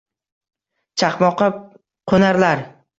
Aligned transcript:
Chaqmoqqa 1.03 1.47
qoʻnarlar– 2.09 2.67